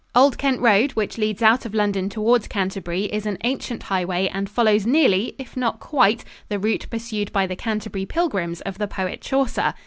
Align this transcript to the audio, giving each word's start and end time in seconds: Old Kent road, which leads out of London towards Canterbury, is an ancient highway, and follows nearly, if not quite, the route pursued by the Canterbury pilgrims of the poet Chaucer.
Old 0.15 0.39
Kent 0.39 0.59
road, 0.59 0.93
which 0.93 1.19
leads 1.19 1.43
out 1.43 1.63
of 1.63 1.75
London 1.75 2.09
towards 2.09 2.47
Canterbury, 2.47 3.03
is 3.03 3.27
an 3.27 3.37
ancient 3.43 3.83
highway, 3.83 4.27
and 4.33 4.49
follows 4.49 4.83
nearly, 4.87 5.35
if 5.37 5.55
not 5.55 5.79
quite, 5.79 6.25
the 6.49 6.57
route 6.57 6.87
pursued 6.89 7.31
by 7.31 7.45
the 7.45 7.55
Canterbury 7.55 8.07
pilgrims 8.07 8.61
of 8.61 8.79
the 8.79 8.87
poet 8.87 9.21
Chaucer. 9.21 9.75